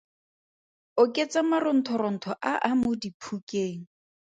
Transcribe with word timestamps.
Oketsa 1.03 1.41
maronthorontho 1.51 2.31
a 2.51 2.53
a 2.69 2.71
mo 2.81 2.91
diphukeng. 3.01 3.79